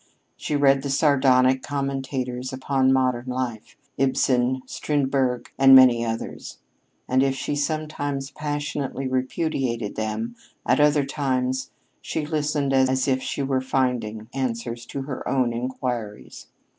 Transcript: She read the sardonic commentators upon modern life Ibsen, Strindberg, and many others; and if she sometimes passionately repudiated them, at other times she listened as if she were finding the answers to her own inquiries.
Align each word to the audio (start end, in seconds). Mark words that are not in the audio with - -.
She 0.35 0.55
read 0.55 0.81
the 0.81 0.89
sardonic 0.89 1.61
commentators 1.61 2.51
upon 2.51 2.91
modern 2.91 3.27
life 3.27 3.77
Ibsen, 3.99 4.63
Strindberg, 4.65 5.51
and 5.59 5.75
many 5.75 6.03
others; 6.03 6.57
and 7.07 7.21
if 7.21 7.35
she 7.35 7.55
sometimes 7.55 8.31
passionately 8.31 9.07
repudiated 9.07 9.93
them, 9.95 10.35
at 10.65 10.79
other 10.79 11.05
times 11.05 11.69
she 12.01 12.25
listened 12.25 12.73
as 12.73 13.07
if 13.07 13.21
she 13.21 13.43
were 13.43 13.61
finding 13.61 14.17
the 14.17 14.27
answers 14.35 14.87
to 14.87 15.03
her 15.03 15.29
own 15.29 15.53
inquiries. 15.53 16.47